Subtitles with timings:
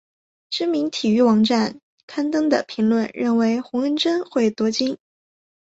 [0.49, 4.97] 知名体育网站刊登的评论认为洪恩贞会夺金。